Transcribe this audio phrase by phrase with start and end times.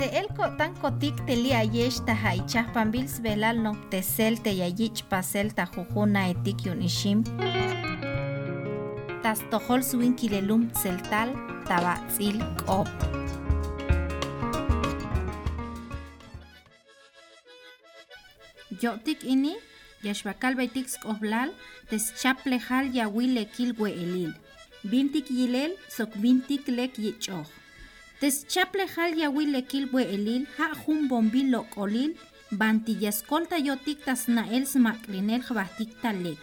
[0.00, 5.52] Se el tan kotik teli ayesh ta haichah pambils velal no tesel te yayich pasel
[5.52, 7.20] ta jujuna etik yun ishim.
[9.22, 11.36] Tas tohol suin kilelum seltal
[11.68, 12.88] tabatzil kop.
[18.80, 19.54] Yotik ini
[20.02, 21.52] yashbakal baitik skoblal
[21.90, 24.32] tes chaplejal yawil ekil elil.
[24.82, 27.59] Bintik yilel sok bintik lek yichoh.
[28.20, 32.12] Tes chaplejal yawil ekil elil ha jun bombil lokolil
[32.52, 36.36] bantiyaskolta yotik tas nael smaklinel jbahtik talek.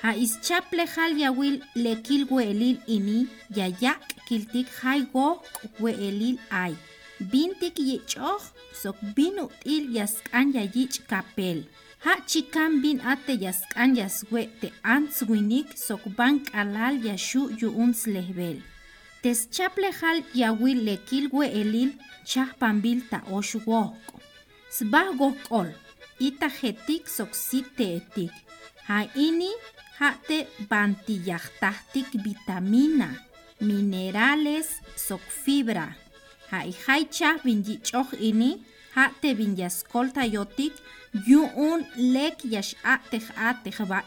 [0.00, 5.42] Ha is chaplejal yawil lekil elil ini yayak kiltik hay go
[5.84, 6.72] elil ay.
[7.20, 8.40] Bintik yichoh
[8.72, 11.68] sok binut il yaskan yayich kapel.
[12.04, 18.71] Ha chikan bin ate yaskan yaswe te ants winik sok bank alal yashu yuuns lehbel.
[19.22, 21.94] Tes chaplejal yawil lekil elil
[22.26, 23.94] chah pambil ta osh wok.
[24.66, 25.70] Sbah gokol,
[26.18, 28.34] ita jetik sok site etik.
[28.90, 29.54] Ha ini
[30.02, 33.14] ha te bantiyahtahtik vitamina,
[33.62, 35.94] minerales sok fibra.
[36.50, 38.58] Ha ihaicha binjichoh ini
[38.98, 40.74] ha te binyaskolta yotik
[41.28, 44.06] yu'un lek yax atej atej bak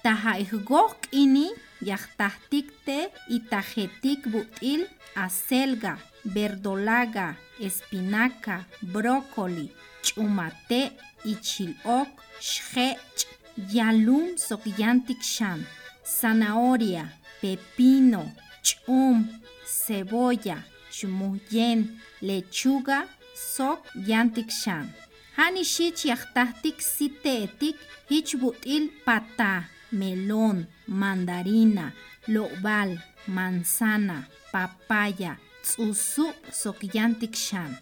[0.00, 9.70] Taha ihgok ini yahtajtik te itajetik butil acelga, verdolaga, espinaca, brócoli,
[10.02, 10.92] chumate,
[11.24, 12.08] ichilok,
[12.40, 13.26] xjech,
[13.72, 15.64] yalum sokyantik sham,
[16.04, 17.08] zanahoria,
[17.40, 18.24] pepino,
[18.62, 19.26] chum,
[19.66, 20.58] cebolla,
[20.90, 24.88] chumuyen, lechuga, sok yantik sham.
[25.36, 27.76] Hani shich yahtahtik site etik
[28.08, 29.68] hich butil pata,
[30.00, 30.58] melón,
[31.00, 31.86] mandarina,
[32.34, 32.90] lobal,
[33.36, 34.18] manzana,
[34.52, 37.72] papaya, tsusu sokyantik shan.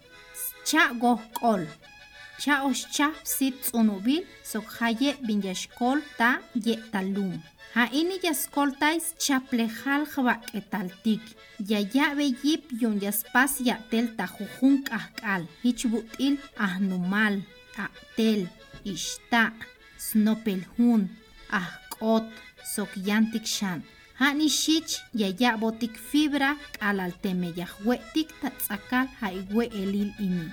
[0.64, 1.66] Cha gohkol.
[2.42, 7.34] Cha oscha sit tsunubil sok haye binyashkol ta yetalum.
[7.74, 11.22] Ha ini yaskoltais chaplejal jbak etaltik.
[11.70, 15.42] Yaya beyip yun yaspas yatel ta jujun kahkal.
[15.62, 17.42] Hich butil ahnumal,
[17.76, 18.46] aqtel,
[18.84, 19.52] ishta,
[19.98, 21.02] snopelhun,
[21.50, 21.83] ahkot,
[22.64, 23.82] sokyantik shan.
[24.18, 30.48] Hani shich yaya botik fibra alalteme yahwetik tatzakal haigwe elil ini.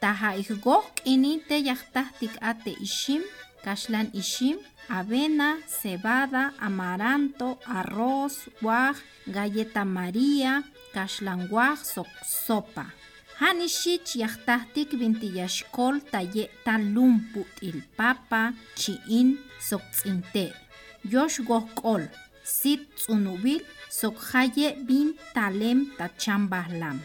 [0.00, 3.22] Taha ihgok ini te yahtahtik ate ishim,
[3.64, 12.92] kashlan ishim, avena, cebada, amaranto, arroz, guaj, galleta maría, kashlanguaj, sok sopa.
[13.40, 20.65] Hanishich yahtahtik binti yashkol taye talumpu il papa, chiin, sok tzinte.
[21.12, 22.02] Yosh gohkol,
[22.42, 26.98] sit tzunubil, sok haye bin talem tachambahlam.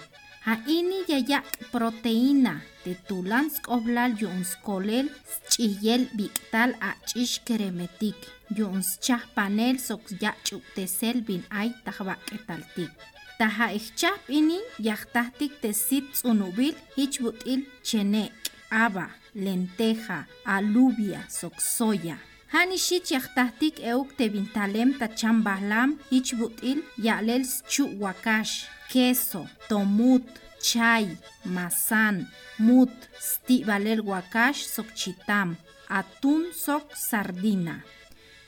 [0.46, 5.08] Haini yayak proteína de tulansk oblal yuns kolel
[5.52, 8.18] chiyel biktal a chish keremetik
[8.58, 10.34] yuns chah panel sok ya
[10.76, 12.90] tesel bin ay tahba ketaltik.
[13.38, 18.34] Taha ichchap ini yaktahtik tesit unubil hich butil chenek,
[18.72, 22.18] aba, lenteja, alubia, sok soya.
[22.52, 30.28] Hani shich yaktahtik euk te bintalem ta chambahlam hich butil yalel chu wakash queso, tomut,
[30.60, 31.06] chay,
[31.46, 32.28] masan,
[32.60, 32.92] mut,
[33.30, 35.56] stibalel wakash sok chitam,
[35.88, 37.78] atún sok sardina.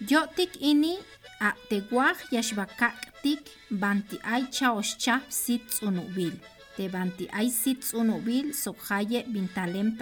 [0.10, 1.00] Yotik ini
[1.40, 3.40] a teguaj yashbakaktik
[3.72, 6.36] banti ay chaoshchap sit unubil.
[6.76, 9.96] Te banti ay sit unubil sok haye bintalem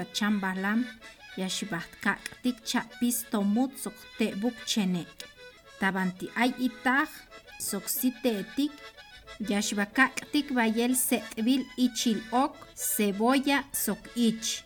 [1.36, 5.08] tachambalam yashbakaktik chapis tomut sok tebuk chenek.
[5.80, 7.10] Tabanti ay itaj
[7.60, 8.72] sok sitetik
[9.42, 14.62] Yashbakaktik bayel setbil ichilok, cebolla sok ich.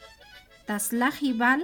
[0.67, 1.63] Taslajibal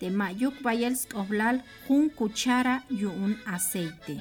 [0.00, 4.20] de mayuk bayel skoblal jun cuchara un aceite.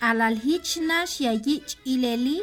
[0.00, 2.42] Alalhich nash yayich ileli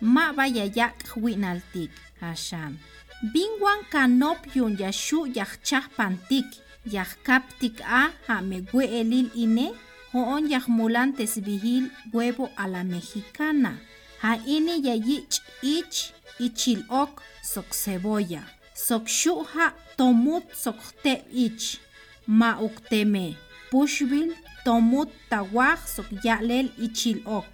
[0.00, 1.90] ma bayayak winaltik
[2.20, 2.78] hasham.
[3.20, 6.48] Bingwan kanop yun yashu yachchah pantik
[6.88, 9.76] yachkaptik a ha megwe elil ine
[10.12, 13.76] hoon yachmulan tesbihil huevo a la mexicana.
[14.22, 18.40] Haini yayich ich ichilok sok cebolla.
[18.74, 21.78] Sok shuha tomut sok te ich.
[22.26, 23.36] Ma ukteme.
[23.70, 24.32] Pushbil
[24.64, 27.48] tomut tawaj sok yalel ichilok.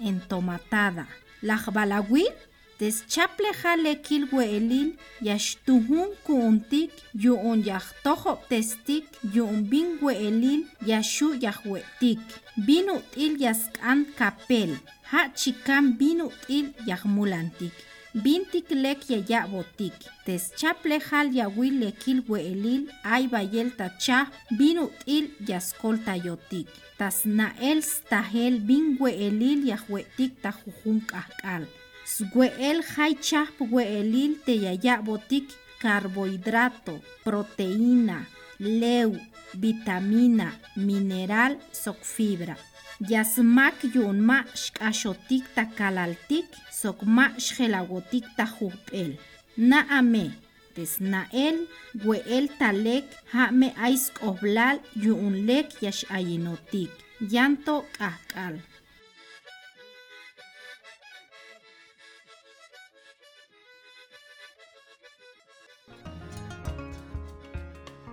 [0.00, 1.06] Entomatada.
[1.42, 2.34] Lajbalawil
[2.80, 4.90] Deschaple jale kilwe elil
[5.22, 12.20] yashtuhun kuuntik yuun yahtojo testik yuun bingwe elil yashu yahwetik.
[12.66, 14.76] Binut il yaskan kapel.
[15.10, 17.72] Ha chikan binut il yahmulantik.
[18.16, 19.92] bintik lek ya ya botik
[20.24, 26.16] tes chaple hal ya wil lekil weelil ay bayel ta cha binu il yaskol ta
[26.16, 26.64] yotik
[26.96, 31.68] tas nael stahel bin weelil ya wetik ta jujun kahkal
[32.06, 35.50] Sgueel hay chap weelil te ya ya botik
[35.82, 39.18] carbohidrato, proteína, leu,
[39.54, 42.56] vitamina, mineral, sok fibra.
[43.00, 49.18] Yasmak yunma shkashotik ta kalaltik, sok ma shgelagotik ta jupel.
[49.56, 50.30] Na ame,
[50.74, 51.66] tes nael,
[52.04, 56.92] weel talek, hame aisk oblal yunlek yash ayinotik.
[57.20, 58.62] Yanto kahkal.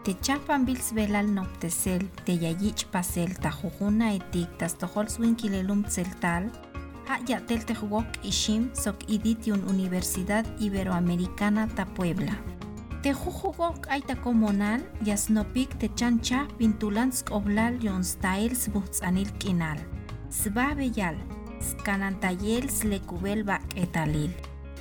[0.03, 6.50] Te chapan bils velal noptesel te yayich pasel ta jujuna etik tas tohol swin tseltal
[7.07, 12.35] ha yatel te jugok ishim sok iditiun Universidad Iberoamericana ta Puebla.
[13.89, 18.69] Aita comunal yasnopik te chancha pintulans oblal yon styles
[19.01, 19.79] anil kinal.
[20.29, 21.15] Sba beyal,
[21.59, 24.31] skanantayel slekubel bak etalil.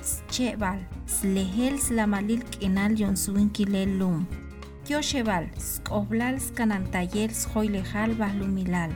[0.03, 3.51] Schebal, slehel slamalil kinal yon swin
[3.99, 4.27] lum.
[4.83, 8.91] Kyoshebal, skoblal skanantayel schoilejal bahlumilal.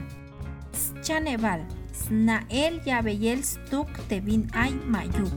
[0.76, 1.64] Schaneval,
[1.96, 5.32] snael yabeyel stuk tebin ay mayuk.